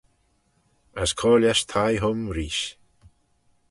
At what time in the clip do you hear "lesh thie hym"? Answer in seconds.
1.41-2.19